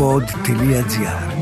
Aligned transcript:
pod.gr 0.00 1.32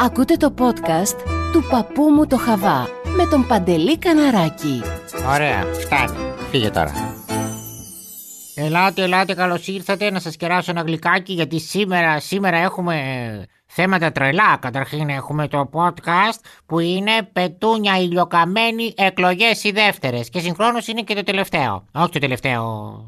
Ακούτε 0.00 0.36
το 0.36 0.54
podcast 0.58 1.16
του 1.52 1.64
παππού 1.70 2.02
μου 2.02 2.26
το 2.26 2.36
Χαβά 2.36 2.88
με 3.16 3.26
τον 3.26 3.46
Παντελή 3.46 3.98
Καναράκη. 3.98 4.82
Ωραία, 5.34 5.64
φτάνει. 5.72 6.16
Φύγε 6.50 6.70
τώρα. 6.70 6.92
Ελάτε, 8.54 9.02
ελάτε, 9.02 9.34
καλώς 9.34 9.66
ήρθατε 9.66 10.10
να 10.10 10.20
σας 10.20 10.36
κεράσω 10.36 10.70
ένα 10.70 10.82
γλυκάκι 10.82 11.32
γιατί 11.32 11.60
σήμερα, 11.60 12.20
σήμερα 12.20 12.56
έχουμε 12.56 12.96
θέματα 13.74 14.12
τρελά. 14.12 14.56
Καταρχήν 14.60 15.08
έχουμε 15.08 15.48
το 15.48 15.70
podcast 15.72 16.38
που 16.66 16.78
είναι 16.78 17.22
πετούνια 17.32 17.98
ηλιοκαμένη 17.98 18.94
εκλογές 18.96 19.64
οι 19.64 19.70
δεύτερες. 19.70 20.28
Και 20.30 20.40
συγχρόνως 20.40 20.86
είναι 20.86 21.02
και 21.02 21.14
το 21.14 21.22
τελευταίο. 21.22 21.84
Όχι 21.92 22.08
το 22.10 22.18
τελευταίο 22.18 22.62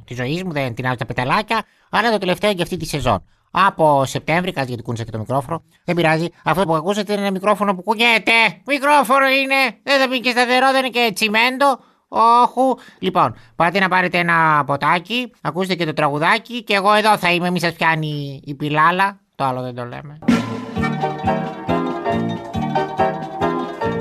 της 0.06 0.16
ζωής 0.16 0.42
μου, 0.42 0.53
δεν 0.53 0.75
τεινάζω 0.75 0.97
τα 0.97 1.06
πεταλάκια, 1.06 1.65
αλλά 1.91 2.11
το 2.11 2.19
τελευταίο 2.19 2.51
για 2.51 2.62
αυτή 2.62 2.77
τη 2.77 2.87
σεζόν. 2.87 3.25
Από 3.51 4.05
Σεπτέμβρη, 4.05 4.53
κάτι 4.53 4.69
γιατί 4.69 4.83
κούνησα 4.83 5.05
και 5.05 5.11
το 5.11 5.19
μικρόφωνο. 5.19 5.62
Δεν 5.84 5.95
πειράζει. 5.95 6.27
Αυτό 6.45 6.65
που 6.65 6.75
ακούσατε 6.75 7.12
είναι 7.12 7.20
ένα 7.20 7.31
μικρόφωνο 7.31 7.75
που 7.75 7.83
κουνιέται. 7.83 8.33
Μικρόφωνο 8.67 9.27
είναι. 9.27 9.81
Δεν 9.83 10.01
θα 10.01 10.09
πει 10.09 10.20
και 10.20 10.31
σταθερό, 10.31 10.73
δεν 10.73 10.84
είναι 10.84 10.89
και 10.89 11.11
τσιμέντο. 11.15 11.78
όχου. 12.09 12.78
Λοιπόν, 12.98 13.37
πάτε 13.56 13.78
να 13.78 13.89
πάρετε 13.89 14.19
ένα 14.19 14.65
ποτάκι, 14.67 15.33
ακούστε 15.42 15.75
και 15.75 15.84
το 15.84 15.92
τραγουδάκι 15.92 16.62
και 16.65 16.75
εγώ 16.75 16.92
εδώ 16.92 17.19
θα 17.19 17.33
είμαι, 17.33 17.51
μη 17.51 17.61
σας 17.61 17.73
πιάνει 17.73 18.41
η 18.45 18.55
πιλάλα. 18.55 19.23
Το 19.37 19.45
άλλο 19.45 19.62
δεν 19.62 19.74
το 19.74 19.84
λέμε. 19.84 20.19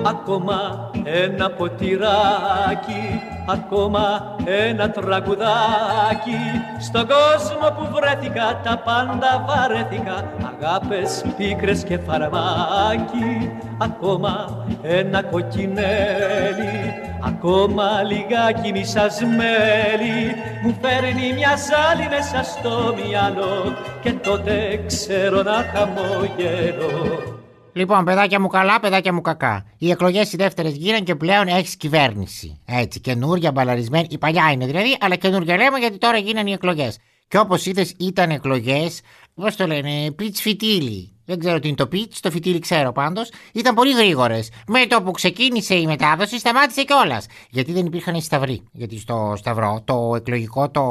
Ακόμα 0.05 0.89
ένα 1.03 1.49
ποτηράκι, 1.49 3.21
ακόμα 3.47 4.35
ένα 4.45 4.89
τραγουδάκι. 4.89 6.39
Στον 6.79 7.07
κόσμο 7.07 7.77
που 7.77 7.95
βρέθηκα 7.95 8.61
τα 8.63 8.77
πάντα 8.77 9.45
βαρέθηκα. 9.47 10.33
Αγάπες 10.57 11.25
πίκρες 11.37 11.83
και 11.83 11.97
φαρμάκι 11.97 13.51
Ακόμα 13.83 14.65
ένα 14.81 15.23
κοκκινέλι 15.23 16.93
Ακόμα 17.21 18.03
λιγάκι 18.03 18.71
μισασμέλι 18.71 20.35
Μου 20.63 20.77
φέρνει 20.81 21.33
μια 21.33 21.55
ζάλη 21.55 22.09
μέσα 22.09 22.43
στο 22.43 22.95
μυαλό 23.05 23.75
Και 24.01 24.11
τότε 24.11 24.83
ξέρω 24.87 25.41
να 25.41 25.65
χαμογελώ 25.73 27.31
Λοιπόν, 27.75 28.05
παιδάκια 28.05 28.39
μου 28.39 28.47
καλά, 28.47 28.79
παιδάκια 28.79 29.13
μου 29.13 29.21
κακά. 29.21 29.65
Οι 29.77 29.89
εκλογές 29.89 30.33
οι 30.33 30.37
δεύτερες 30.37 30.75
γίνανε 30.75 31.03
και 31.03 31.15
πλέον 31.15 31.47
έχεις 31.47 31.75
κυβέρνηση. 31.75 32.61
Έτσι, 32.65 32.99
καινούρια, 32.99 33.51
μπαλαρισμένη. 33.51 34.07
Η 34.09 34.17
παλιά 34.17 34.51
είναι 34.51 34.65
δηλαδή, 34.65 34.97
αλλά 34.99 35.15
καινούρια 35.15 35.55
λέμε 35.57 35.77
γιατί 35.77 35.97
τώρα 35.97 36.17
γίνανε 36.17 36.49
οι 36.49 36.53
εκλογές. 36.53 36.97
Και 37.27 37.37
όπως 37.39 37.65
είδες, 37.65 37.93
ήταν 37.99 38.29
εκλογές, 38.29 39.01
πώς 39.35 39.55
το 39.55 39.67
λένε, 39.67 40.11
πιτ 40.11 40.35
φιτίλι. 40.35 41.13
Δεν 41.25 41.39
ξέρω 41.39 41.59
τι 41.59 41.67
είναι 41.67 41.77
το 41.77 41.87
pitch, 41.91 42.13
το 42.19 42.31
φιτίλι 42.31 42.59
ξέρω 42.59 42.91
πάντως. 42.91 43.31
Ήταν 43.53 43.75
πολύ 43.75 43.93
γρήγορες. 43.93 44.49
Με 44.67 44.85
το 44.85 45.01
που 45.01 45.11
ξεκίνησε 45.11 45.75
η 45.75 45.85
μετάδοση, 45.85 46.39
σταμάτησε 46.39 46.83
κιόλας. 46.83 47.25
Γιατί 47.49 47.71
δεν 47.71 47.85
υπήρχαν 47.85 48.21
σταυροί. 48.21 48.63
Γιατί 48.71 48.99
στο 48.99 49.33
Σταυρό, 49.37 49.81
το 49.85 50.13
εκλογικό 50.15 50.69
το 50.69 50.83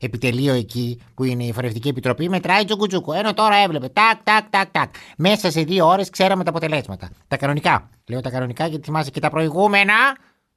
επιτελείο 0.00 0.52
εκεί, 0.52 1.00
που 1.14 1.24
είναι 1.24 1.44
η 1.44 1.52
Φορευτική 1.52 1.88
Επιτροπή, 1.88 2.28
μετράει 2.28 2.64
τζουκουτζούκου. 2.64 3.12
Ενώ 3.12 3.34
τώρα 3.34 3.56
έβλεπε 3.56 3.88
τάκ, 3.88 4.22
τάκ, 4.22 4.50
τάκ, 4.50 4.70
τάκ. 4.70 4.94
Μέσα 5.16 5.50
σε 5.50 5.62
δύο 5.62 5.86
ώρες 5.86 6.10
ξέραμε 6.10 6.44
τα 6.44 6.50
αποτελέσματα. 6.50 7.10
Τα 7.28 7.36
κανονικά. 7.36 7.90
Λέω 8.08 8.20
τα 8.20 8.30
κανονικά 8.30 8.66
γιατί 8.66 8.84
θυμάσαι 8.84 9.10
και 9.10 9.20
τα 9.20 9.30
προηγούμενα 9.30 9.94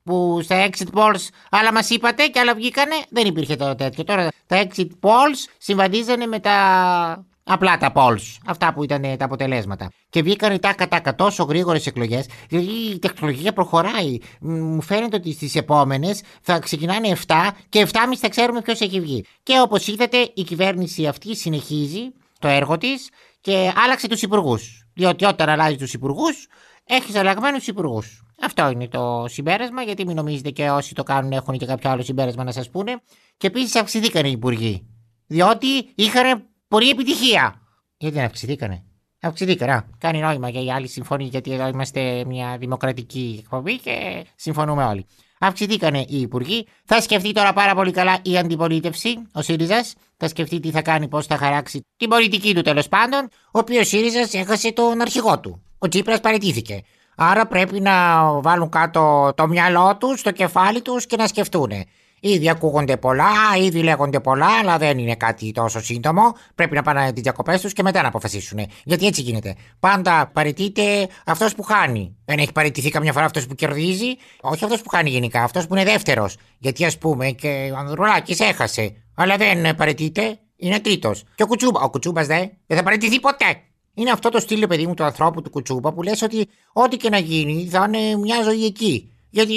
που 0.03 0.39
στα 0.43 0.69
exit 0.69 0.99
polls 0.99 1.27
άλλα 1.49 1.73
μας 1.73 1.89
είπατε 1.89 2.27
και 2.27 2.39
άλλα 2.39 2.55
βγήκανε, 2.55 2.95
δεν 3.09 3.25
υπήρχε 3.25 3.55
το 3.55 3.75
τέτοιο. 3.75 4.03
Τώρα 4.03 4.29
τα 4.47 4.67
exit 4.67 4.87
polls 5.01 5.49
συμβαδίζανε 5.57 6.25
με 6.25 6.39
τα 6.39 7.25
Απλά 7.43 7.77
τα 7.77 7.91
polls, 7.95 8.37
αυτά 8.45 8.73
που 8.73 8.83
ήταν 8.83 9.01
τα 9.01 9.25
αποτελέσματα. 9.25 9.91
Και 10.09 10.21
βγήκαν 10.21 10.59
τα 10.59 10.73
κατά 10.73 11.15
τόσο 11.15 11.43
γρήγορες 11.43 11.85
εκλογές, 11.85 12.25
δηλαδή 12.49 12.71
η 12.71 12.99
τεχνολογία 12.99 13.53
προχωράει. 13.53 14.17
Μου 14.39 14.81
φαίνεται 14.81 15.15
ότι 15.15 15.33
στις 15.33 15.55
επόμενες 15.55 16.21
θα 16.41 16.59
ξεκινάνε 16.59 17.17
7 17.27 17.49
και 17.69 17.87
7,5 17.91 18.17
θα 18.17 18.29
ξέρουμε 18.29 18.61
ποιος 18.61 18.81
έχει 18.81 18.99
βγει. 18.99 19.25
Και 19.43 19.59
όπως 19.59 19.87
είδατε, 19.87 20.31
η 20.33 20.43
κυβέρνηση 20.43 21.07
αυτή 21.07 21.35
συνεχίζει 21.35 22.11
το 22.39 22.47
έργο 22.47 22.77
της 22.77 23.09
και 23.41 23.71
άλλαξε 23.85 24.07
τους 24.07 24.21
υπουργούς. 24.21 24.85
Διότι 24.93 25.25
όταν 25.25 25.49
αλλάζει 25.49 25.75
τους 25.75 25.93
υπουργούς, 25.93 26.47
έχεις 26.85 27.15
αλλαγμένους 27.15 27.67
υπουργούς. 27.67 28.20
Αυτό 28.41 28.69
είναι 28.69 28.87
το 28.87 29.25
συμπέρασμα, 29.27 29.81
γιατί 29.81 30.05
μην 30.05 30.15
νομίζετε 30.15 30.49
και 30.49 30.69
όσοι 30.69 30.93
το 30.95 31.03
κάνουν 31.03 31.31
έχουν 31.31 31.57
και 31.57 31.65
κάποιο 31.65 31.89
άλλο 31.89 32.03
συμπέρασμα 32.03 32.43
να 32.43 32.51
σας 32.51 32.69
πούνε. 32.69 33.01
Και 33.37 33.47
επίσης 33.47 33.75
αυξηθήκαν 33.75 34.25
οι 34.25 34.31
υπουργοί. 34.31 34.85
Διότι 35.27 35.67
είχαν 35.95 36.51
Πολύ 36.71 36.89
επιτυχία. 36.89 37.61
Γιατί 37.97 38.15
δεν 38.15 38.25
αυξηθήκανε; 38.25 38.83
Αυξηθήκανε. 39.21 39.85
Κάνει 39.97 40.19
νόημα 40.19 40.51
και 40.51 40.59
οι 40.59 40.71
άλλοι 40.71 40.87
συμφωνεί 40.87 41.23
γιατί 41.23 41.51
εδώ 41.51 41.67
είμαστε 41.67 42.25
μια 42.25 42.57
δημοκρατική 42.57 43.37
εκπομπή 43.39 43.79
και 43.79 44.25
συμφωνούμε 44.35 44.83
όλοι. 44.83 45.05
Αυξηθήκανε 45.39 46.05
οι 46.07 46.21
υπουργοί. 46.21 46.67
Θα 46.85 47.01
σκεφτεί 47.01 47.31
τώρα 47.31 47.53
πάρα 47.53 47.75
πολύ 47.75 47.91
καλά 47.91 48.19
η 48.21 48.37
αντιπολίτευση, 48.37 49.27
ο 49.33 49.41
ΣΥΡΙΖΑ. 49.41 49.85
Θα 50.17 50.27
σκεφτεί 50.27 50.59
τι 50.59 50.71
θα 50.71 50.81
κάνει, 50.81 51.07
πώς 51.07 51.25
θα 51.25 51.37
χαράξει 51.37 51.81
την 51.97 52.09
πολιτική 52.09 52.53
του 52.55 52.61
τέλος 52.61 52.87
πάντων. 52.87 53.29
Ο 53.45 53.59
οποίος 53.59 53.87
ΣΥΡΙΖΑ 53.87 54.27
έχασε 54.31 54.71
τον 54.71 55.01
αρχηγό 55.01 55.39
του. 55.39 55.63
Ο 55.77 55.87
Τσίπρας 55.87 56.19
παραιτήθηκε. 56.19 56.83
Άρα 57.15 57.47
πρέπει 57.47 57.79
να 57.79 58.25
βάλουν 58.41 58.69
κάτω 58.69 59.33
το 59.35 59.47
μυαλό 59.47 59.97
τους, 59.99 60.21
το 60.21 60.31
κεφάλι 60.31 60.81
τους 60.81 61.05
και 61.05 61.15
να 61.15 61.27
σκεφτούν. 61.27 61.71
Ήδη 62.23 62.49
ακούγονται 62.49 62.97
πολλά, 62.97 63.29
ήδη 63.61 63.83
λέγονται 63.83 64.19
πολλά, 64.19 64.47
αλλά 64.61 64.77
δεν 64.77 64.97
είναι 64.97 65.15
κάτι 65.15 65.51
τόσο 65.51 65.81
σύντομο. 65.81 66.35
Πρέπει 66.55 66.75
να 66.75 66.81
πάνε 66.81 67.13
τις 67.13 67.21
διακοπές 67.21 67.61
τους 67.61 67.73
και 67.73 67.83
μετά 67.83 68.01
να 68.01 68.07
αποφασίσουν. 68.07 68.67
Γιατί 68.83 69.05
έτσι 69.05 69.21
γίνεται. 69.21 69.55
Πάντα 69.79 70.29
παραιτείται 70.33 71.07
αυτός 71.25 71.55
που 71.55 71.63
χάνει. 71.63 72.15
Δεν 72.25 72.37
έχει 72.37 72.51
παραιτηθεί 72.51 72.89
καμιά 72.89 73.13
φορά 73.13 73.25
αυτός 73.25 73.47
που 73.47 73.55
κερδίζει. 73.55 74.15
Όχι 74.41 74.63
αυτός 74.63 74.81
που 74.81 74.89
χάνει 74.89 75.09
γενικά, 75.09 75.43
αυτός 75.43 75.67
που 75.67 75.75
είναι 75.75 75.83
δεύτερος. 75.83 76.37
Γιατί 76.57 76.85
ας 76.85 76.97
πούμε 76.97 77.29
και 77.29 77.71
ο 77.73 77.77
Ανδρουλάκης 77.77 78.39
έχασε. 78.39 78.93
Αλλά 79.15 79.37
δεν 79.37 79.75
παραιτείται, 79.75 80.39
είναι 80.55 80.79
τρίτος. 80.79 81.23
Και 81.35 81.43
ο 81.43 81.47
Κουτσούμπας. 81.47 81.83
Ο 81.83 81.89
Κουτσούμπας 81.89 82.27
δε, 82.27 82.45
δεν 82.67 82.77
θα 82.77 82.83
παραιτηθεί 82.83 83.19
ποτέ. 83.19 83.61
Είναι 84.01 84.11
αυτό 84.11 84.29
το 84.29 84.39
στήλο, 84.39 84.67
παιδί 84.67 84.87
μου, 84.87 84.93
του 84.93 85.03
ανθρώπου 85.03 85.41
του 85.41 85.49
Κουτσούμπα 85.49 85.93
που 85.93 86.01
λες 86.01 86.21
ότι 86.21 86.47
ό,τι 86.73 86.97
και 86.97 87.09
να 87.09 87.17
γίνει 87.17 87.67
θα 87.71 87.85
είναι 87.87 88.17
μια 88.17 88.43
ζωή 88.43 88.65
εκεί. 88.65 89.11
Γιατί 89.29 89.53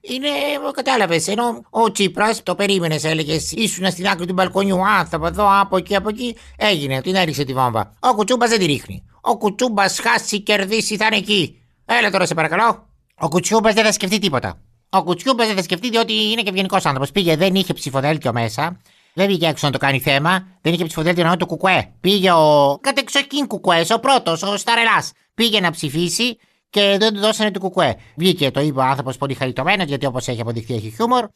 είναι, 0.00 0.28
κατάλαβες, 0.72 1.28
ενώ 1.28 1.64
ο 1.70 1.92
Τσίπρας 1.92 2.42
το 2.42 2.54
περίμενες, 2.54 3.04
έλεγες, 3.04 3.52
ήσουν 3.52 3.90
στην 3.90 4.08
άκρη 4.08 4.26
του 4.26 4.32
μπαλκονιού, 4.32 4.86
α, 4.86 5.06
θα 5.06 5.20
εδώ, 5.24 5.60
από 5.60 5.76
εκεί, 5.76 5.96
από 5.96 6.08
εκεί. 6.08 6.36
Έγινε, 6.56 7.00
την 7.00 7.14
έριξε 7.14 7.44
τη 7.44 7.52
βόμβα. 7.52 7.92
Ο 8.00 8.14
Κουτσούμπα 8.14 8.46
δεν 8.46 8.58
τη 8.58 8.66
ρίχνει. 8.66 9.04
Ο 9.20 9.36
Κουτσούμπα 9.36 9.88
χάσει, 9.88 10.40
κερδίσει, 10.40 10.96
θα 10.96 11.06
είναι 11.06 11.16
εκεί. 11.16 11.62
Έλα 11.84 12.10
τώρα, 12.10 12.26
σε 12.26 12.34
παρακαλώ. 12.34 12.88
Ο 13.18 13.28
Κουτσούμπα 13.28 13.72
δεν 13.72 13.84
θα 13.84 13.92
σκεφτεί 13.92 14.18
τίποτα. 14.18 14.60
Ο 14.90 15.02
Κουτσούμπα 15.02 15.46
δεν 15.46 15.56
θα 15.56 15.62
σκεφτεί 15.62 15.90
διότι 15.90 16.12
είναι 16.12 16.42
και 16.42 16.48
ευγενικός 16.48 16.84
άνθρωπος. 16.84 17.10
Πήγε, 17.10 17.36
δεν 17.36 17.54
είχε 17.54 17.72
ψηφοδέλτιο 17.72 18.32
μέσα. 18.32 18.80
Δεν 19.14 19.26
βγήκε 19.26 19.46
έξω 19.46 19.66
να 19.66 19.72
το 19.72 19.78
κάνει 19.78 20.00
θέμα. 20.00 20.46
Δεν 20.60 20.72
είχε 20.72 20.84
ψηφοδέλτιο 20.84 21.24
να 21.24 21.36
το 21.36 21.46
κουκουέ. 21.46 21.92
Πήγε 22.00 22.30
ο 22.30 22.78
κατεξοκίν 22.80 23.46
κουκουές, 23.46 23.90
ο 23.90 24.00
πρώτος, 24.00 24.42
ο 24.42 24.56
Σταρελάς. 24.56 25.12
Πήγε 25.34 25.60
να 25.60 25.70
ψηφίσει 25.70 26.36
και 26.70 26.96
δεν 26.98 27.14
του 27.14 27.20
δώσανε 27.20 27.50
το 27.50 27.58
κουκουέ. 27.58 27.96
Βγήκε, 28.16 28.50
το 28.50 28.60
είπε 28.60 28.78
ο 28.78 28.82
άνθρωπος 28.82 29.16
πολύ 29.16 29.34
χαριτωμένος, 29.34 29.86
γιατί 29.86 30.06
όπως 30.06 30.28
έχει 30.28 30.40
αποδειχθεί 30.40 30.74
έχει 30.74 30.92
χιούμορ. 30.96 31.26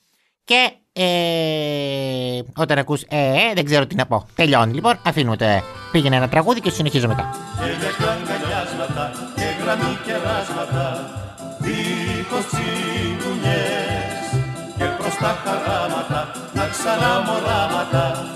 Και 0.45 0.71
ε, 0.93 2.41
όταν 2.57 2.79
ακούς 2.79 3.03
ε, 3.03 3.17
ε, 3.19 3.53
δεν 3.55 3.65
ξέρω 3.65 3.87
τι 3.87 3.95
να 3.95 4.07
πω. 4.07 4.27
Τελειώνει 4.35 4.73
λοιπόν, 4.73 5.01
αφήνουμε 5.05 5.37
το 5.37 5.45
ε. 5.45 5.63
Πήγαινε 5.93 6.17
ένα 6.17 6.29
τραγούδι 6.29 6.61
και 6.61 6.71
συνεχίζω 6.71 7.07
μετά. 7.09 7.31
Και 7.59 7.65
για 7.99 8.11
αγκαλιάσματα 8.11 9.13
και 9.35 9.63
γραμμή 9.63 9.99
και 10.05 10.13
ράσματα 10.13 11.11
δίχως 11.59 12.47
τσιγκουνιές 12.47 14.25
και 14.79 14.85
προς 14.99 15.15
τα 15.15 15.43
χαράματα 15.45 16.09
τα 16.09 16.28
ξανά 16.71 17.21
μοράματα 17.27 18.27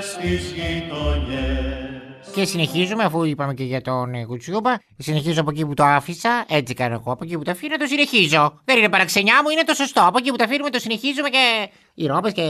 στις 0.00 0.52
γειτονιές. 0.52 2.30
Και 2.34 2.44
συνεχίζουμε, 2.44 3.04
αφού 3.04 3.24
είπαμε 3.24 3.54
και 3.54 3.64
για 3.64 3.80
τον 3.80 4.14
ε, 4.14 4.24
Κουτσιούμπα. 4.24 4.74
Συνεχίζω 4.98 5.40
από 5.40 5.50
εκεί 5.50 5.66
που 5.66 5.74
το 5.74 5.84
άφησα. 5.84 6.44
Έτσι 6.48 6.74
κάνω 6.74 6.94
εγώ. 6.94 7.12
Από 7.12 7.24
εκεί 7.24 7.36
που 7.36 7.42
το 7.42 7.50
αφήνω, 7.50 7.76
το 7.76 7.86
συνεχίζω. 7.86 8.60
Δεν 8.64 8.78
είναι 8.78 8.88
παραξενιά 8.88 9.42
μου, 9.42 9.48
είναι 9.48 9.64
το 9.64 9.74
σωστό. 9.74 10.02
Από 10.06 10.18
εκεί 10.18 10.30
που 10.30 10.36
το 10.36 10.44
αφήνουμε, 10.44 10.70
το 10.70 10.78
συνεχίζουμε 10.78 11.28
και 11.28 11.68
οι 11.94 12.06
ρόπε 12.06 12.30
και 12.30 12.42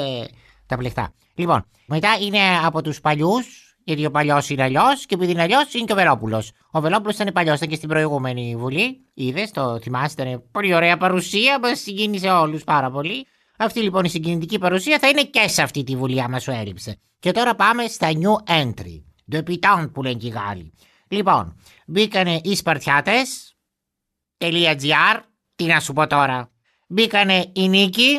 τα 0.67 0.77
πλεχτά. 0.77 1.13
Λοιπόν, 1.35 1.65
μετά 1.87 2.09
είναι 2.21 2.39
από 2.65 2.83
τους 2.83 3.01
παλιούς. 3.01 3.61
Γιατί 3.85 4.07
ο 4.07 4.11
παλιός 4.11 4.51
είναι 4.51 4.63
αλλιώς 4.63 5.07
και 5.07 5.15
επειδή 5.15 5.33
είναι 5.33 5.43
αλλιώς 5.43 5.75
είναι 5.75 5.85
και 5.85 5.93
ο 5.93 5.97
Βελόπουλος. 5.97 6.53
Ο 6.71 6.81
Βελόπουλος 6.81 7.15
ήταν 7.15 7.33
παλιός, 7.33 7.57
ήταν 7.57 7.69
και 7.69 7.75
στην 7.75 7.89
προηγούμενη 7.89 8.57
Βουλή. 8.59 8.97
Είδες, 9.15 9.51
το 9.51 9.79
θυμάστε, 9.81 10.23
ήταν 10.23 10.43
πολύ 10.53 10.75
ωραία 10.75 10.97
παρουσία, 10.97 11.59
μας 11.59 11.81
συγκίνησε 11.81 12.29
όλους 12.29 12.65
πάρα 12.65 12.91
πολύ. 12.91 13.27
Αυτή 13.59 13.81
λοιπόν 13.81 14.05
η 14.05 14.09
συγκινητική 14.09 14.59
παρουσία 14.59 14.99
θα 14.99 15.09
είναι 15.09 15.25
και 15.25 15.49
σε 15.49 15.63
αυτή 15.63 15.85
τη 15.85 15.97
Βουλή, 15.97 16.23
άμα 16.23 16.39
σου 16.39 16.51
έλειψε. 16.51 17.01
Και 17.19 17.31
τώρα 17.31 17.55
πάμε 17.55 17.87
στα 17.87 18.09
new 18.13 18.51
entry. 18.53 19.03
Ντεπιτάν 19.31 19.91
που 19.93 20.03
λένε 20.03 20.15
και 20.15 20.27
οι 20.27 20.31
Γάλλοι. 20.31 20.73
Λοιπόν, 21.09 21.57
μπήκανε 21.87 22.41
οι 22.45 22.55
Σπαρτιάτες. 22.55 23.57
.gr, 24.39 25.21
τι 25.55 25.65
να 25.65 25.81
σου 25.81 25.93
πω 25.93 26.07
τώρα. 26.07 26.51
μπήκανε 26.89 27.51
η 27.55 27.69
Νίκη, 27.69 28.19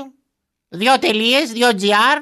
δύο 0.68 1.00
τελείες, 1.00 1.51
δύο 1.51 1.69
GR 1.69 2.22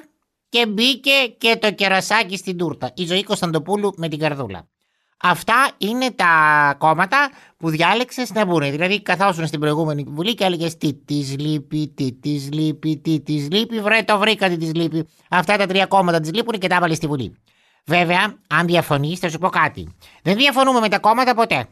και 0.50 0.68
μπήκε 0.68 1.36
και 1.38 1.58
το 1.58 1.72
κερασάκι 1.74 2.38
στην 2.38 2.58
τούρτα. 2.58 2.92
Η 2.96 3.06
ζωή 3.06 3.24
Κωνσταντοπούλου 3.24 3.94
με 3.98 4.08
την 4.08 4.20
καρδούλα. 4.20 4.70
Αυτά 5.18 5.72
είναι 5.78 6.12
τα 6.12 6.76
κόμματα 6.78 7.30
που 7.58 7.70
διάλεξε 7.70 8.26
να 8.34 8.46
μπουν. 8.46 8.72
Δηλαδή, 8.72 9.02
καθόσουν 9.02 9.48
στην 9.48 9.60
προηγούμενη 9.60 10.04
βουλή 10.08 10.34
και 10.34 10.44
έλεγε 10.44 10.70
Τι 10.70 10.94
της 10.94 11.38
λείπει, 11.40 11.88
τι 11.88 12.14
της 12.14 12.50
λείπει, 12.52 12.98
τι 12.98 13.20
της 13.20 13.48
λείπει. 13.52 13.82
Βρε, 13.82 14.04
το 14.04 14.20
βρήκα 14.20 14.50
τι 14.50 14.58
της 14.58 14.74
λείπει. 14.74 15.08
Αυτά 15.30 15.58
τα 15.58 15.66
τρία 15.66 15.86
κόμματα 15.86 16.20
της 16.20 16.34
λείπουν 16.34 16.60
και 16.60 16.68
τα 16.68 16.80
βάλε 16.80 16.94
στη 16.94 17.08
βουλή. 17.08 17.36
Βέβαια, 17.86 18.36
αν 18.50 18.66
διαφωνείς, 18.66 19.20
θα 19.20 19.30
σου 19.30 19.38
πω 19.38 19.50
κάτι. 19.50 19.96
Δεν 20.24 20.36
διαφωνούμε 20.36 20.80
με 20.80 20.90
τα 20.90 21.00
κόμματα 21.00 21.36
ποτέ. 21.36 21.68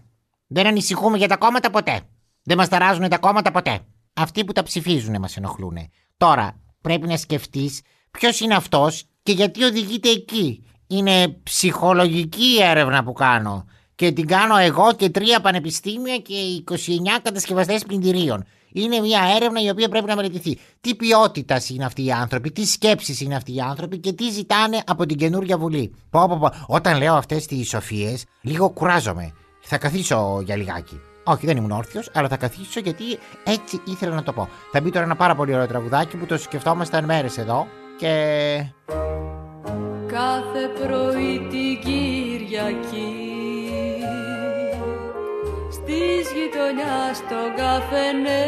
Δεν 0.48 0.68
ανησυχούμε 0.68 1.18
για 1.18 1.28
τα 1.28 1.38
κόμματα 1.38 1.70
ποτέ. 1.70 2.02
Δεν 2.44 2.58
μας 2.58 2.70
ταράζουν 2.70 3.10
τα 3.10 3.18
κόμματα 3.18 3.52
ποτέ. 3.52 3.80
Αυτοί 4.14 4.46
που 4.46 4.52
τα 4.52 4.64
ψηφίζουν 4.64 5.20
μας 5.20 5.38
ενοχλούν. 5.38 5.78
Τώρα, 6.18 6.60
πρέπει 6.82 7.08
να 7.08 7.18
σκεφτείς 7.18 7.82
ποιος 8.12 8.40
είναι 8.40 8.56
αυτός 8.56 9.04
και 9.24 9.32
γιατί 9.32 9.64
οδηγείται 9.64 10.10
εκεί. 10.10 10.66
Είναι 10.88 11.28
ψυχολογική 11.44 12.58
έρευνα 12.62 13.04
που 13.04 13.14
κάνω. 13.14 13.66
Και 13.96 14.12
την 14.12 14.28
κάνω 14.28 14.58
εγώ 14.58 14.94
και 14.94 15.10
τρία 15.10 15.42
πανεπιστήμια 15.42 16.18
και 16.18 16.34
29 16.72 16.76
κατασκευαστές 17.22 17.84
πλυντηρίων. 17.84 18.46
Είναι 18.74 19.00
μια 19.00 19.22
έρευνα 19.36 19.62
η 19.62 19.70
οποία 19.70 19.90
πρέπει 19.90 20.06
να 20.06 20.16
μελετηθεί. 20.16 20.58
Τι 20.82 20.96
ποιότητας 20.96 21.70
είναι 21.70 21.86
αυτοί 21.86 22.06
οι 22.06 22.12
άνθρωποι, 22.12 22.52
τι 22.52 22.66
σκέψεις 22.66 23.22
είναι 23.22 23.36
αυτοί 23.36 23.56
οι 23.56 23.60
άνθρωποι 23.60 23.98
και 23.98 24.14
τι 24.14 24.30
ζητάνε 24.30 24.82
από 24.86 25.06
την 25.06 25.18
καινούργια 25.18 25.58
Βουλή. 25.58 25.96
Πω, 26.10 26.28
πω, 26.28 26.38
πω. 26.38 26.50
Όταν 26.68 26.98
λέω 26.98 27.14
αυτές 27.14 27.46
τις 27.46 27.70
σοφίες, 27.70 28.26
λίγο 28.42 28.70
κουράζομαι. 28.70 29.34
Θα 29.62 29.78
καθίσω 29.78 30.42
για 30.46 30.56
λιγάκι. 30.56 31.00
Όχι, 31.24 31.46
δεν 31.46 31.58
ήμουν 31.58 31.72
όρθιος, 31.72 32.10
αλλά 32.14 32.28
θα 32.28 32.38
καθίσω 32.38 32.80
γιατί 32.80 33.04
έτσι 33.44 33.82
ήθελα 33.86 34.16
να 34.16 34.24
το 34.24 34.34
πω. 34.34 34.50
Θα 34.72 34.82
μπει 34.82 34.92
τώρα 34.92 35.06
ένα 35.06 35.16
πάρα 35.16 35.36
πολύ 35.36 35.54
ωραίο 35.54 35.68
τραγουδάκι 35.68 36.18
που 36.18 36.26
το 36.26 36.38
σκεφτόμασταν 36.38 37.06
μέρες 37.06 37.38
εδώ 37.38 37.68
και. 37.98 39.43
Κάθε 40.14 40.68
πρωί 40.80 41.48
την 41.50 41.80
Κυριακή. 41.84 43.16
Στις 45.72 46.32
γειτονιάς 46.34 47.18
στο 47.18 47.42
καφενέ. 47.56 48.46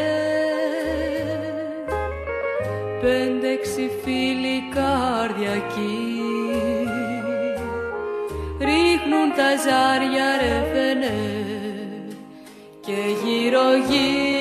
Πέντε-έξι 3.02 3.90
φίλοι 4.04 4.64
καρδιακοί. 4.74 6.16
Ρίχνουν 8.60 9.34
τα 9.36 9.50
ζάρια 9.64 10.38
ρε 10.42 10.64
φαινέ 10.74 11.22
Και 12.82 13.02
γύρω 13.24 13.76
γύρω 13.90 14.35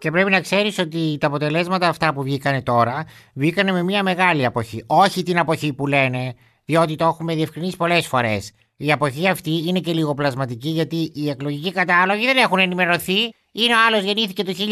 Και 0.00 0.10
πρέπει 0.10 0.30
να 0.30 0.40
ξέρεις 0.40 0.78
ότι 0.78 1.16
τα 1.20 1.26
αποτελέσματα 1.26 1.88
αυτά 1.88 2.12
που 2.12 2.22
βγήκανε 2.22 2.62
τώρα 2.62 3.04
βγήκανε 3.34 3.72
με 3.72 3.82
μια 3.82 4.02
μεγάλη 4.02 4.44
αποχή. 4.44 4.84
Όχι 4.86 5.22
την 5.22 5.38
αποχή 5.38 5.72
που 5.72 5.86
λένε, 5.86 6.34
διότι 6.64 6.96
το 6.96 7.04
έχουμε 7.04 7.34
διευκρινίσει 7.34 7.76
πολλές 7.76 8.06
φορές. 8.06 8.52
Η 8.82 8.92
αποχή 8.92 9.28
αυτή 9.28 9.64
είναι 9.66 9.80
και 9.80 9.92
λίγο 9.92 10.14
πλασματική 10.14 10.68
γιατί 10.68 11.12
οι 11.14 11.28
εκλογικοί 11.28 11.72
κατάλογοι 11.72 12.26
δεν 12.26 12.36
έχουν 12.36 12.58
ενημερωθεί. 12.58 13.34
Είναι 13.52 13.74
ο 13.74 13.78
άλλος 13.86 14.02
γεννήθηκε 14.02 14.44
το 14.44 14.54
1900 14.58 14.62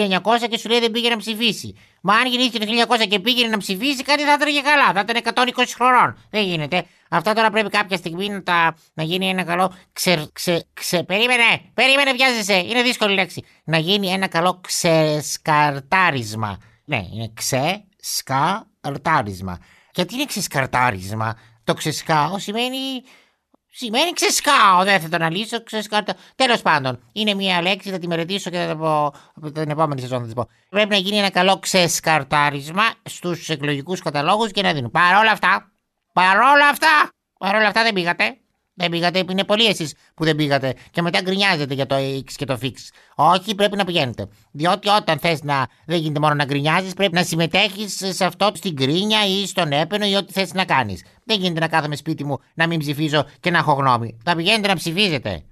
και 0.50 0.58
σου 0.58 0.68
λέει 0.68 0.80
δεν 0.80 0.90
πήγε 0.90 1.08
να 1.08 1.16
ψηφίσει. 1.16 1.74
Μα 2.02 2.14
αν 2.14 2.26
γεννήθηκε 2.26 2.58
το 2.58 2.66
1900 2.94 3.06
και 3.08 3.18
πήγαινε 3.18 3.48
να 3.48 3.58
ψηφίσει, 3.58 4.02
κάτι 4.02 4.22
θα 4.22 4.32
έτρεγε 4.32 4.60
καλά. 4.60 4.92
Θα 4.92 5.04
ήταν 5.08 5.22
120 5.34 5.50
χρονών. 5.74 6.16
Δεν 6.30 6.42
γίνεται. 6.42 6.86
Αυτά 7.08 7.32
τώρα 7.32 7.50
πρέπει 7.50 7.68
κάποια 7.68 7.96
στιγμή 7.96 8.28
να, 8.28 8.42
τα, 8.42 8.76
να 8.94 9.02
γίνει 9.02 9.28
ένα 9.28 9.42
καλό 9.42 9.72
ξε, 9.92 10.28
ξε, 10.32 10.66
ξε, 10.72 11.02
περίμενε, 11.02 11.60
περίμενε 11.74 12.12
βιάζεσαι, 12.12 12.56
είναι 12.56 12.82
δύσκολη 12.82 13.14
λέξη. 13.14 13.44
Να 13.64 13.78
γίνει 13.78 14.08
ένα 14.08 14.26
καλό 14.26 14.60
ξεσκαρτάρισμα. 14.60 16.58
Ναι, 16.84 17.04
είναι 17.14 17.32
ξεσκαρτάρισμα. 17.34 19.58
Γιατί 19.94 20.14
είναι 20.14 20.24
ξεσκαρτάρισμα; 20.24 21.38
Το 21.64 21.74
ξεσκάω 21.74 22.38
σημαίνει 22.38 23.02
Σημαίνει 23.70 24.12
ξεσκάω, 24.12 24.84
δεν 24.84 25.00
θα 25.00 25.08
το 25.08 25.16
αναλύσω, 25.16 25.62
ξεσκάρτα. 25.62 26.14
Τέλος 26.34 26.62
πάντων, 26.62 27.02
είναι 27.12 27.34
μια 27.34 27.62
λέξη, 27.62 27.90
θα 27.90 27.98
τη 27.98 28.06
μελετήσω 28.06 28.50
και 28.50 28.56
θα 28.56 28.68
το 28.68 28.76
πω 28.76 29.50
την 29.50 29.70
επόμενη 29.70 30.00
σεζόν. 30.00 30.18
Θα 30.18 30.24
της 30.24 30.34
πω. 30.34 30.48
Πρέπει 30.68 30.88
να 30.88 30.96
γίνει 30.96 31.16
ένα 31.16 31.30
καλό 31.30 31.58
ξεσκαρτάρισμα 31.58 32.82
στους 33.02 33.48
εκλογικούς 33.48 34.02
καταλόγους 34.02 34.50
και 34.50 34.62
να 34.62 34.72
δίνουν. 34.72 34.90
Παρ' 34.90 35.16
όλα 35.16 35.30
αυτά, 35.30 35.72
παρόλα 36.12 36.68
αυτά, 36.68 37.10
παρόλα 37.38 37.66
αυτά 37.66 37.82
δεν 37.82 37.92
πήγατε. 37.92 38.38
Δεν 38.78 38.90
πήγατε, 38.90 39.24
είναι 39.30 39.44
πολλοί 39.44 39.66
εσείς 39.66 39.94
που 40.14 40.24
δεν 40.24 40.36
πήγατε 40.36 40.74
και 40.90 41.02
μετά 41.02 41.20
γκρινιάζετε 41.20 41.74
για 41.74 41.86
το 41.86 41.96
X 41.96 42.32
και 42.36 42.44
το 42.44 42.58
Fix. 42.62 42.72
Όχι, 43.14 43.54
πρέπει 43.54 43.76
να 43.76 43.84
πηγαίνετε. 43.84 44.28
Διότι 44.52 44.88
όταν 44.88 45.18
θες 45.18 45.42
να. 45.42 45.66
Δεν 45.86 45.98
γίνεται 45.98 46.20
μόνο 46.20 46.34
να 46.34 46.44
γκρινιάζεις, 46.44 46.94
πρέπει 46.94 47.14
να 47.14 47.22
συμμετέχεις 47.22 48.02
σε 48.08 48.24
αυτό 48.24 48.50
στην 48.54 48.76
κρίνια 48.76 49.26
ή 49.26 49.46
στον 49.46 49.72
έπαινο 49.72 50.06
ή 50.06 50.14
ό,τι 50.14 50.32
θες 50.32 50.52
να 50.52 50.64
κάνεις. 50.64 51.04
Δεν 51.24 51.40
γίνεται 51.40 51.60
να 51.60 51.68
κάθομαι 51.68 51.96
σπίτι 51.96 52.24
μου 52.24 52.38
να 52.54 52.66
μην 52.66 52.78
ψηφίζω 52.78 53.26
και 53.40 53.50
να 53.50 53.58
έχω 53.58 53.72
γνώμη. 53.72 54.18
Θα 54.24 54.36
πηγαίνετε 54.36 54.68
να 54.68 54.74
ψηφίζετε. 54.74 55.42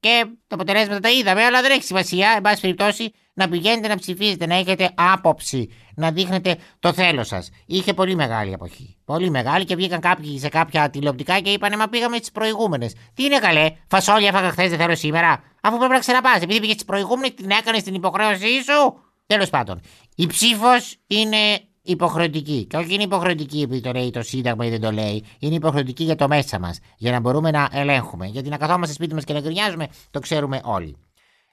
Και 0.00 0.24
τα 0.46 0.54
αποτελέσματα 0.54 1.00
τα 1.00 1.10
είδαμε, 1.10 1.44
αλλά 1.44 1.62
δεν 1.62 1.70
έχει 1.70 1.82
σημασία. 1.82 2.32
Εν 2.36 2.42
πάση 2.42 2.60
περιπτώσει, 2.60 3.12
να 3.34 3.48
πηγαίνετε 3.48 3.88
να 3.88 3.96
ψηφίζετε, 3.96 4.46
να 4.46 4.54
έχετε 4.54 4.90
άποψη, 4.94 5.68
να 5.94 6.10
δείχνετε 6.10 6.56
το 6.78 6.92
θέλω 6.92 7.24
σας. 7.24 7.50
Είχε 7.66 7.94
πολύ 7.94 8.14
μεγάλη 8.14 8.52
εποχή. 8.52 8.96
Πολύ 9.04 9.30
μεγάλη 9.30 9.64
και 9.64 9.76
βγήκαν 9.76 10.00
κάποιοι 10.00 10.38
σε 10.38 10.48
κάποια 10.48 10.90
τηλεοπτικά 10.90 11.40
και 11.40 11.50
είπαν 11.50 11.74
Μα 11.78 11.88
πήγαμε 11.88 12.16
στι 12.16 12.30
προηγούμενες. 12.32 12.92
Τι 13.14 13.24
είναι 13.24 13.38
καλέ, 13.38 13.72
φασόλια 13.86 14.28
έφαγα 14.28 14.50
χθες, 14.50 14.70
δεν 14.70 14.78
θέλω 14.78 14.94
σήμερα. 14.94 15.42
Αφού 15.62 15.76
πρέπει 15.76 15.92
να 15.92 15.98
ξαναπάς, 15.98 16.42
επειδή 16.42 16.60
πήγες 16.60 16.74
στι 16.74 16.84
προηγούμενες, 16.84 17.34
την 17.34 17.50
έκανες 17.50 17.82
την 17.82 17.94
υποχρέωσή 17.94 18.62
σου. 18.62 19.00
Τέλος 19.26 19.50
πάντων, 19.50 19.80
η 20.14 20.26
ψήφος 20.26 20.96
είναι 21.06 21.36
υποχρεωτική. 21.82 22.66
Και 22.70 22.76
όχι 22.76 22.94
είναι 22.94 23.02
υποχρεωτική 23.02 23.60
επειδή 23.60 23.80
το 23.80 23.92
λέει 23.92 24.10
το 24.10 24.22
Σύνταγμα 24.22 24.66
ή 24.66 24.70
δεν 24.70 24.80
το 24.80 24.90
λέει. 24.90 25.24
Είναι 25.38 25.54
υποχρεωτική 25.54 26.04
για 26.04 26.16
το 26.16 26.28
μέσα 26.28 26.58
μας. 26.58 26.78
Για 26.96 27.12
να 27.12 27.20
μπορούμε 27.20 27.50
να 27.50 27.68
ελέγχουμε. 27.72 28.26
Γιατί 28.26 28.48
να 28.48 28.56
καθόμαστε 28.56 28.94
σπίτι 28.94 29.14
μας 29.14 29.24
και 29.24 29.32
να 29.32 29.40
γκρινιάζουμε, 29.40 29.88
το 30.10 30.20
ξέρουμε 30.20 30.60
όλοι. 30.64 30.96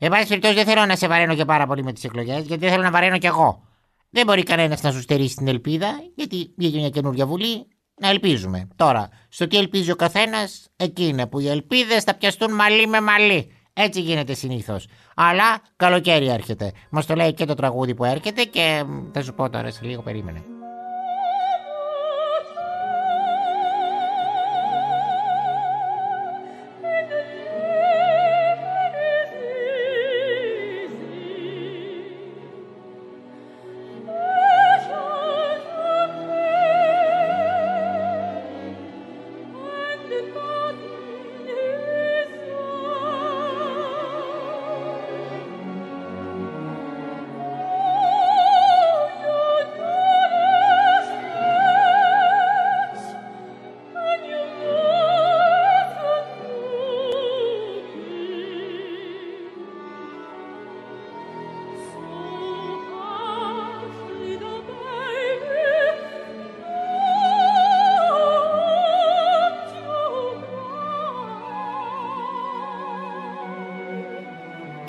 Εν 0.04 0.10
πάση 0.10 0.28
περιπτώσει, 0.28 0.54
δεν 0.54 0.66
θέλω 0.66 0.86
να 0.86 0.96
σε 0.96 1.08
βαραίνω 1.08 1.36
και 1.36 1.46
πάρα 1.46 1.68
πολύ 1.68 1.84
με 1.84 1.94
τις 1.94 2.04
εκλογές, 2.04 2.46
γιατί 2.46 2.58
δεν 2.58 2.70
θέλω 2.70 2.84
να 2.84 2.92
βαραίνω 2.92 3.18
κι 3.18 3.26
εγώ. 3.26 3.68
Δεν 4.10 4.26
μπορεί 4.26 4.44
κανένας 4.44 4.82
να 4.82 4.92
σου 4.92 5.02
στερήσει 5.02 5.36
την 5.36 5.48
ελπίδα, 5.48 5.88
γιατί 6.16 6.54
βγήκε 6.58 6.78
μια 6.78 6.90
καινούργια 6.90 7.26
βουλή. 7.26 7.68
Να 8.02 8.10
ελπίζουμε. 8.10 8.68
Τώρα, 8.76 9.10
στο 9.30 9.48
τι 9.48 9.58
ελπίζει 9.58 9.92
ο 9.92 9.96
καθένας, 9.96 10.70
εκεί 10.76 11.08
είναι 11.08 11.28
που 11.28 11.40
οι 11.40 11.50
ελπίδες 11.50 12.04
θα 12.04 12.14
πιαστούν 12.14 12.54
μαλλί 12.54 12.88
με 12.88 13.02
μαλλί. 13.02 13.52
Έτσι 13.74 14.02
γίνεται 14.02 14.34
συνήθως. 14.34 14.88
Αλλά 15.16 15.62
καλοκαίρι 15.76 16.28
έρχεται. 16.28 16.72
Μας 16.90 17.06
το 17.06 17.16
λέει 17.16 17.34
και 17.34 17.46
το 17.46 17.54
τραγούδι 17.54 17.94
που 17.94 18.04
έρχεται 18.04 18.44
και 18.44 18.84
θα 19.12 19.24
σου 19.24 19.34
πω 19.34 19.50
τώρα 19.50 19.72
σε 19.72 19.86
λίγο 19.86 20.02
περίμενε. 20.02 20.44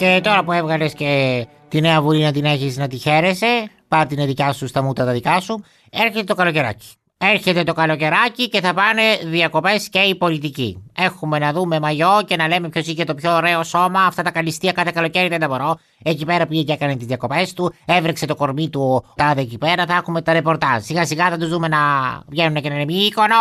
Και 0.02 0.20
τώρα 0.22 0.44
που 0.44 0.52
έβγαλες 0.52 0.94
και 0.94 1.46
τη 1.68 1.80
νέα 1.80 2.02
βουλή 2.02 2.22
να 2.22 2.32
την 2.32 2.44
έχεις 2.44 2.76
να 2.76 2.88
τη 2.88 2.96
χαίρεσαι, 2.96 3.70
πάρ 3.88 4.06
την 4.06 4.26
δικιά 4.26 4.52
σου 4.52 4.66
στα 4.66 4.82
μούτα 4.82 5.04
τα 5.04 5.12
δικά 5.12 5.40
σου, 5.40 5.64
έρχεται 5.90 6.24
το 6.24 6.34
καλοκαιράκι. 6.34 6.86
Έρχεται 7.18 7.62
το 7.64 7.72
καλοκαιράκι 7.72 8.48
και 8.48 8.60
θα 8.60 8.74
πάνε 8.74 9.02
διακοπές 9.24 9.88
και 9.88 9.98
οι 9.98 10.14
πολιτικοί. 10.14 10.90
Έχουμε 10.96 11.38
να 11.38 11.52
δούμε 11.52 11.80
μαγιό 11.80 12.22
και 12.26 12.36
να 12.36 12.48
λέμε 12.48 12.68
ποιος 12.68 12.86
είχε 12.86 13.04
το 13.04 13.14
πιο 13.14 13.34
ωραίο 13.34 13.62
σώμα. 13.62 14.04
Αυτά 14.04 14.22
τα 14.22 14.30
καλυστία 14.30 14.72
κάθε 14.72 14.90
καλοκαίρι 14.94 15.28
δεν 15.28 15.40
τα 15.40 15.48
μπορώ. 15.48 15.78
Εκεί 16.02 16.24
πέρα 16.24 16.46
πήγε 16.46 16.62
και 16.62 16.72
έκανε 16.72 16.96
τις 16.96 17.06
διακοπές 17.06 17.52
του, 17.52 17.74
έβρεξε 17.84 18.26
το 18.26 18.34
κορμί 18.34 18.68
του 18.68 19.04
τάδε 19.16 19.40
εκεί 19.40 19.58
πέρα. 19.58 19.86
Θα 19.86 19.94
έχουμε 19.94 20.22
τα 20.22 20.32
ρεπορτάζ. 20.32 20.82
Σιγά 20.84 21.06
σιγά 21.06 21.28
θα 21.28 21.38
τους 21.38 21.48
δούμε 21.48 21.68
να 21.68 21.78
βγαίνουν 22.26 22.62
και 22.62 22.68
να 22.68 22.74
είναι 22.74 22.84
μήκονο. 22.84 23.34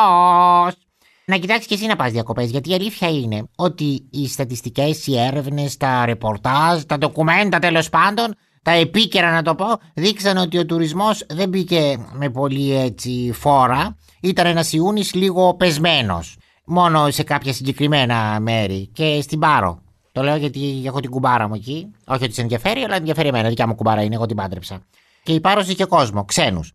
Να 1.31 1.37
κοιτάξεις 1.37 1.67
και 1.67 1.73
εσύ 1.73 1.85
να 1.85 1.95
πας 1.95 2.11
διακοπές. 2.11 2.49
Γιατί 2.49 2.69
η 2.69 2.73
αλήθεια 2.73 3.09
είναι 3.09 3.43
ότι 3.55 4.07
οι 4.11 4.27
στατιστικές, 4.27 5.07
οι 5.07 5.19
έρευνες, 5.19 5.77
τα 5.77 6.05
ρεπορτάζ, 6.05 6.81
τα 6.81 6.97
ντοκουμέντα 6.97 7.59
τέλος 7.59 7.89
πάντων 7.89 8.35
τα 8.63 8.71
επίκαιρα 8.71 9.31
να 9.31 9.41
το 9.41 9.55
πω, 9.55 9.65
δείξαν 9.93 10.37
ότι 10.37 10.57
ο 10.57 10.65
τουρισμός 10.65 11.25
δεν 11.29 11.49
μπήκε 11.49 11.97
με 12.13 12.29
πολύ 12.29 12.75
έτσι 12.75 13.31
φόρα. 13.33 13.97
Ήταν 14.21 14.45
ένας 14.45 14.73
Ιούνις 14.73 15.13
λίγο 15.13 15.55
πεσμένος. 15.55 16.37
Μόνο 16.65 17.11
σε 17.11 17.23
κάποια 17.23 17.53
συγκεκριμένα 17.53 18.39
μέρη 18.39 18.89
και 18.93 19.19
στην 19.21 19.39
Πάρο. 19.39 19.81
Το 20.11 20.23
λέω 20.23 20.35
γιατί 20.35 20.81
έχω 20.85 20.99
την 20.99 21.09
κουμπάρα 21.09 21.47
μου 21.47 21.55
εκεί. 21.55 21.91
Όχι 22.07 22.23
ότι 22.23 22.33
σε 22.33 22.41
ενδιαφέρει, 22.41 22.81
αλλά 22.81 22.95
ενδιαφέρει 22.95 23.27
εμένα. 23.27 23.49
Δικιά 23.49 23.67
μου 23.67 23.75
κουμπάρα 23.75 24.03
είναι, 24.03 24.15
εγώ 24.15 24.25
την 24.25 24.35
πάντρεψα. 24.35 24.81
Και 25.23 25.33
η 25.33 25.39
Πάρος 25.39 25.67
είχε 25.67 25.85
κόσμο, 25.85 26.25
ξένους. 26.25 26.73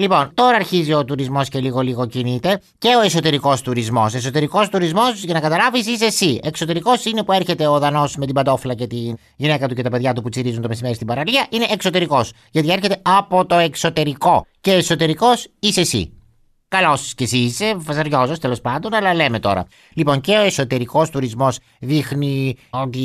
Λοιπόν, 0.00 0.30
τώρα 0.34 0.56
αρχίζει 0.56 0.92
ο 0.92 1.04
τουρισμός 1.04 1.48
και 1.48 1.60
λίγο 1.60 1.80
λίγο 1.80 2.06
κινείται 2.06 2.60
και 2.78 2.88
ο 2.96 3.00
εσωτερικός 3.00 3.62
τουρισμός. 3.62 4.14
Εσωτερικός 4.14 4.68
τουρισμός, 4.68 5.24
για 5.24 5.34
να 5.34 5.40
καταλάβεις, 5.40 5.86
είσαι 5.86 6.04
εσύ. 6.04 6.40
Εξωτερικός 6.42 7.04
είναι 7.04 7.22
που 7.22 7.32
έρχεται 7.32 7.66
ο 7.66 7.78
Δανός 7.78 8.16
με 8.16 8.26
την 8.26 8.34
παντόφλα 8.34 8.74
και 8.74 8.86
τη 8.86 9.12
γυναίκα 9.36 9.68
του 9.68 9.74
και 9.74 9.82
τα 9.82 9.90
παιδιά 9.90 10.12
του 10.12 10.22
που 10.22 10.28
τσιρίζουν 10.28 10.62
το 10.62 10.68
μεσημέρι 10.68 10.94
στην 10.94 11.06
παραλία. 11.06 11.46
Είναι 11.50 11.66
εξωτερικός. 11.70 12.32
Γιατί 12.50 12.72
έρχεται 12.72 13.00
από 13.02 13.46
το 13.46 13.54
εξωτερικό. 13.54 14.46
Και 14.60 14.72
εσωτερικός 14.72 15.48
είσαι 15.58 15.80
εσύ. 15.80 16.12
Καλός 16.68 17.14
κι 17.14 17.22
εσύ 17.22 17.38
είσαι, 17.38 17.76
φασαριόζος 17.78 18.38
τέλος 18.38 18.60
πάντων, 18.60 18.94
αλλά 18.94 19.14
λέμε 19.14 19.38
τώρα. 19.38 19.66
Λοιπόν, 19.94 20.20
και 20.20 20.36
ο 20.36 20.40
εσωτερικός 20.42 21.10
τουρισμός 21.10 21.58
δείχνει 21.80 22.56
ότι 22.70 23.02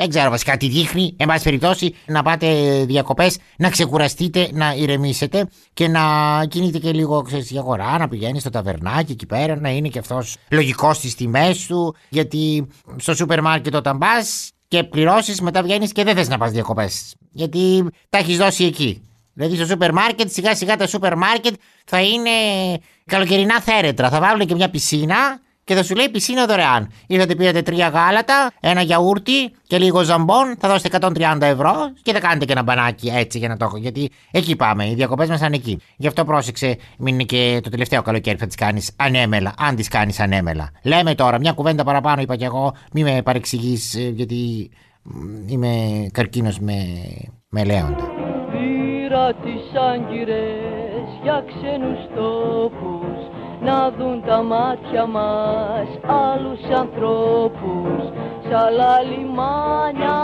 δεν 0.00 0.08
ξέρω 0.08 0.30
βασικά 0.30 0.56
τι 0.56 0.68
δείχνει. 0.68 1.14
Εν 1.16 1.26
πάση 1.26 1.44
περιπτώσει, 1.44 1.94
να 2.06 2.22
πάτε 2.22 2.48
διακοπές, 2.84 3.38
να 3.56 3.70
ξεκουραστείτε, 3.70 4.48
να 4.52 4.74
ηρεμήσετε 4.74 5.48
και 5.72 5.88
να 5.88 6.00
κινείτε 6.48 6.78
και 6.78 6.92
λίγο 6.92 7.22
ξέρεις, 7.22 7.50
η 7.50 7.58
αγορά, 7.58 7.98
να 7.98 8.08
πηγαίνεις 8.08 8.40
στο 8.40 8.50
ταβερνάκι 8.50 9.12
εκεί 9.12 9.26
πέρα, 9.26 9.60
να 9.60 9.68
είναι 9.70 9.88
και 9.88 9.98
αυτός 9.98 10.36
λογικός 10.50 10.96
στις 10.96 11.14
τιμές 11.14 11.66
του. 11.66 11.94
Γιατί 12.08 12.66
στο 12.96 13.14
σούπερ 13.14 13.42
μάρκετ 13.42 13.74
όταν 13.74 13.98
πας 13.98 14.50
και 14.68 14.84
πληρώσεις, 14.84 15.40
μετά 15.40 15.62
βγαίνεις 15.62 15.92
και 15.92 16.04
δεν 16.04 16.16
θες 16.16 16.28
να 16.28 16.38
πας 16.38 16.50
διακοπές. 16.50 17.14
Γιατί 17.32 17.84
τα 18.08 18.18
έχεις 18.18 18.36
δώσει 18.36 18.64
εκεί. 18.64 19.02
Δηλαδή 19.34 19.56
στο 19.56 19.66
σούπερ 19.66 19.92
μάρκετ, 19.92 20.30
σιγά 20.30 20.54
σιγά 20.54 20.76
τα 20.76 20.86
σούπερ 20.86 21.16
μάρκετ 21.16 21.54
θα 21.84 22.02
είναι 22.02 22.30
καλοκαιρινά 23.04 23.60
θέρετρα. 23.60 24.08
Θα 24.10 24.20
βάλουν 24.20 24.46
και 24.46 24.54
μια 24.54 24.70
πισίνα 24.70 25.40
και 25.68 25.74
θα 25.74 25.82
σου 25.82 25.94
λέει 25.94 26.08
πισίνα 26.08 26.46
δωρεάν. 26.46 26.90
Ήρθατε, 27.06 27.34
πήρατε 27.34 27.62
τρία 27.62 27.88
γάλατα, 27.88 28.50
ένα 28.60 28.80
γιαούρτι 28.80 29.52
και 29.66 29.78
λίγο 29.78 30.02
ζαμπόν, 30.02 30.56
θα 30.58 30.68
δώσετε 30.68 30.98
130 31.00 31.40
ευρώ 31.40 31.74
και 32.02 32.12
θα 32.12 32.20
κάνετε 32.20 32.44
και 32.44 32.52
ένα 32.52 32.62
μπανάκι 32.62 33.08
έτσι 33.14 33.38
για 33.38 33.48
να 33.48 33.56
το 33.56 33.64
έχω. 33.64 33.76
Γιατί 33.76 34.10
εκεί 34.30 34.56
πάμε, 34.56 34.88
οι 34.88 34.94
διακοπές 34.94 35.28
μας 35.28 35.40
είναι 35.40 35.56
εκεί. 35.56 35.80
Γι' 35.96 36.06
αυτό 36.06 36.24
πρόσεξε, 36.24 36.76
μην 36.98 37.14
είναι 37.14 37.22
και 37.22 37.60
το 37.62 37.70
τελευταίο 37.70 38.02
καλοκαίρι 38.02 38.38
θα 38.38 38.46
τις 38.46 38.54
κάνεις 38.54 38.90
ανέμελα, 38.96 39.54
αν 39.58 39.76
τις 39.76 39.88
κάνεις 39.88 40.20
ανέμελα. 40.20 40.70
Λέμε 40.82 41.14
τώρα, 41.14 41.38
μια 41.38 41.52
κουβέντα 41.52 41.84
παραπάνω 41.84 42.22
είπα 42.22 42.36
κι 42.36 42.44
εγώ, 42.44 42.74
μην 42.92 43.04
με 43.04 43.22
παρεξηγείς, 43.22 43.94
ε, 43.94 44.08
γιατί 44.08 44.70
είμαι 45.46 45.72
καρκίνος 46.12 46.58
με, 46.58 46.76
με 47.48 47.64
λέοντα. 47.64 48.10
Πήρα 48.52 49.34
τις 49.34 49.80
άγκυρες 49.92 51.08
για 51.22 51.44
ξένους 51.46 51.98
τόπους 52.16 53.37
να 53.60 53.90
δουν 53.90 54.22
τα 54.26 54.42
μάτια 54.42 55.06
μας 55.06 55.88
άλλους 56.06 56.78
ανθρώπους. 56.78 58.02
Σ' 58.48 58.54
άλλα 58.64 59.02
λιμάνια, 59.02 60.16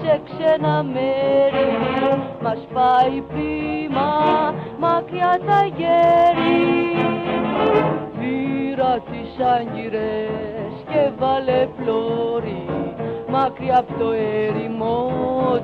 σε 0.00 0.20
ξένα 0.24 0.82
μέρη. 0.82 1.70
Μας 2.42 2.58
πάει 2.74 3.22
πείμα 3.32 4.10
μακριά 4.78 5.38
τα 5.46 5.60
γέρη. 5.76 6.72
Πήρα 8.18 8.98
τις 9.10 9.44
άγκυρες 9.56 10.74
και 10.90 11.10
βάλε 11.18 11.68
πλώρη. 11.76 12.64
Μακριά 13.28 13.78
από 13.78 13.92
το 13.98 14.10
έρημο 14.12 15.10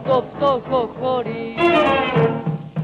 το 0.05 0.25
φτωχό 0.35 0.89
χωρί 1.01 1.55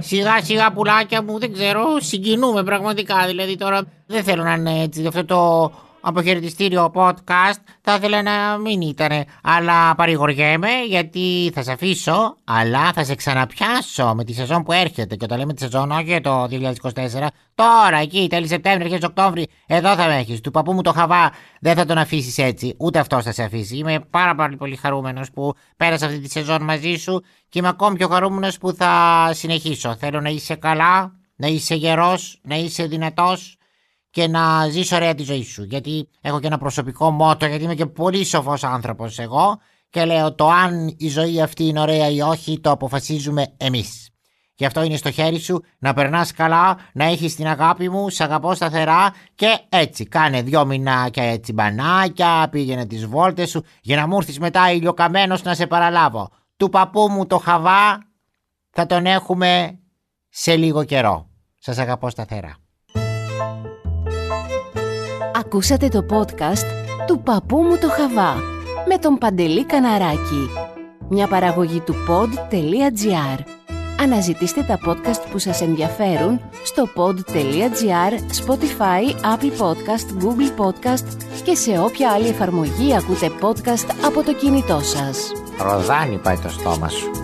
Σιγά 0.06 0.42
σιγά 0.42 0.72
πουλάκια 0.72 1.22
μου, 1.22 1.38
δεν 1.38 1.52
ξέρω, 1.52 1.84
συγκινούμε 2.00 2.62
πραγματικά. 2.62 3.26
Δηλαδή 3.26 3.56
τώρα 3.56 3.82
δεν 4.06 4.24
θέλω 4.24 4.42
να 4.42 4.54
είναι 4.54 4.82
έτσι 4.82 5.06
αυτό 5.06 5.24
το 5.24 5.72
αποχαιρετιστήριο 6.04 6.90
podcast 6.94 7.58
θα 7.80 7.94
ήθελα 7.94 8.22
να 8.22 8.58
μην 8.58 8.80
ήταν. 8.80 9.24
Αλλά 9.42 9.94
παρηγοριέμαι 9.94 10.68
γιατί 10.88 11.50
θα 11.54 11.62
σε 11.62 11.72
αφήσω, 11.72 12.36
αλλά 12.44 12.92
θα 12.92 13.04
σε 13.04 13.14
ξαναπιάσω 13.14 14.14
με 14.14 14.24
τη 14.24 14.32
σεζόν 14.32 14.62
που 14.62 14.72
έρχεται. 14.72 15.16
Και 15.16 15.24
όταν 15.24 15.38
λέμε 15.38 15.54
τη 15.54 15.60
σεζόν, 15.60 15.90
όχι 15.90 16.20
το 16.20 16.48
2024, 16.50 17.26
τώρα 17.54 17.96
εκεί, 17.96 18.26
τέλη 18.30 18.46
Σεπτέμβρη, 18.46 18.84
αρχές 18.84 19.02
Οκτώβρη, 19.02 19.48
εδώ 19.66 19.94
θα 19.94 20.06
με 20.06 20.16
έχεις. 20.16 20.40
Του 20.40 20.50
παππού 20.50 20.72
μου 20.72 20.82
το 20.82 20.92
χαβά 20.92 21.32
δεν 21.60 21.74
θα 21.74 21.84
τον 21.84 21.98
αφήσεις 21.98 22.38
έτσι, 22.38 22.74
ούτε 22.78 22.98
αυτός 22.98 23.24
θα 23.24 23.32
σε 23.32 23.42
αφήσει. 23.42 23.76
Είμαι 23.76 24.00
πάρα 24.10 24.34
πολύ, 24.34 24.56
πολύ 24.56 24.76
χαρούμενος 24.76 25.30
που 25.30 25.52
πέρασα 25.76 26.06
αυτή 26.06 26.20
τη 26.20 26.30
σεζόν 26.30 26.62
μαζί 26.62 26.94
σου 26.94 27.22
και 27.48 27.58
είμαι 27.58 27.68
ακόμη 27.68 27.96
πιο 27.96 28.08
χαρούμενος 28.08 28.58
που 28.58 28.72
θα 28.72 29.30
συνεχίσω. 29.32 29.96
Θέλω 29.96 30.20
να 30.20 30.28
είσαι 30.28 30.54
καλά, 30.54 31.12
να 31.36 31.46
είσαι 31.46 31.74
γερός, 31.74 32.40
να 32.42 32.56
είσαι 32.56 32.86
δυνατός 32.86 33.56
και 34.14 34.28
να 34.28 34.68
ζήσω 34.68 34.96
ωραία 34.96 35.14
τη 35.14 35.22
ζωή 35.22 35.42
σου. 35.42 35.64
Γιατί 35.64 36.08
έχω 36.20 36.40
και 36.40 36.46
ένα 36.46 36.58
προσωπικό 36.58 37.10
μότο, 37.10 37.46
γιατί 37.46 37.64
είμαι 37.64 37.74
και 37.74 37.86
πολύ 37.86 38.24
σοφός 38.24 38.64
άνθρωπος 38.64 39.18
εγώ 39.18 39.58
και 39.90 40.04
λέω 40.04 40.34
το 40.34 40.48
αν 40.48 40.94
η 40.98 41.08
ζωή 41.08 41.40
αυτή 41.42 41.64
είναι 41.64 41.80
ωραία 41.80 42.10
ή 42.10 42.20
όχι 42.20 42.60
το 42.60 42.70
αποφασίζουμε 42.70 43.54
εμείς. 43.56 44.08
Γι' 44.54 44.64
αυτό 44.64 44.82
είναι 44.82 44.96
στο 44.96 45.10
χέρι 45.10 45.38
σου 45.38 45.62
να 45.78 45.92
περνάς 45.94 46.32
καλά, 46.32 46.78
να 46.92 47.04
έχεις 47.04 47.34
την 47.34 47.46
αγάπη 47.46 47.88
μου, 47.88 48.08
σε 48.08 48.24
αγαπώ 48.24 48.54
σταθερά 48.54 49.14
και 49.34 49.58
έτσι. 49.68 50.04
Κάνε 50.04 50.42
δυο 50.42 50.64
μηνάκια 50.64 51.24
έτσι 51.24 51.52
μπανάκια, 51.52 52.48
πήγαινε 52.50 52.86
τις 52.86 53.06
βόλτες 53.06 53.50
σου 53.50 53.64
για 53.82 53.96
να 53.96 54.06
μου 54.06 54.16
έρθεις 54.16 54.38
μετά 54.38 54.72
ηλιοκαμένος 54.72 55.42
να 55.42 55.54
σε 55.54 55.66
παραλάβω. 55.66 56.30
Του 56.56 56.68
παππού 56.68 57.08
μου 57.10 57.26
το 57.26 57.38
χαβά 57.38 57.98
θα 58.70 58.86
τον 58.86 59.06
έχουμε 59.06 59.78
σε 60.28 60.56
λίγο 60.56 60.84
καιρό. 60.84 61.28
Σας 61.58 61.78
αγαπώ 61.78 62.10
σταθερά. 62.10 62.63
Ακούσατε 65.54 65.88
το 65.88 66.06
podcast 66.10 66.66
του 67.06 67.20
παππού 67.22 67.56
μου 67.56 67.78
το 67.78 67.88
Χαβά 67.88 68.34
με 68.88 68.98
τον 69.00 69.18
Παντελή 69.18 69.64
Καναράκη. 69.64 70.48
Μια 71.08 71.28
παραγωγή 71.28 71.80
του 71.80 71.94
pod.gr. 72.08 73.40
Αναζητήστε 74.00 74.62
τα 74.62 74.78
podcast 74.86 75.30
που 75.30 75.38
σας 75.38 75.60
ενδιαφέρουν 75.60 76.40
στο 76.64 76.88
pod.gr, 76.96 78.12
Spotify, 78.44 79.02
Apple 79.34 79.60
Podcast, 79.62 80.24
Google 80.24 80.64
Podcast 80.64 81.06
και 81.44 81.54
σε 81.54 81.78
όποια 81.78 82.10
άλλη 82.10 82.28
εφαρμογή 82.28 82.96
ακούτε 82.96 83.30
podcast 83.40 83.94
από 84.04 84.22
το 84.22 84.34
κινητό 84.34 84.80
σας. 84.80 85.32
Ροδάνι 85.58 86.18
πάει 86.18 86.36
το 86.36 86.48
στόμα 86.48 86.88
σου. 86.88 87.23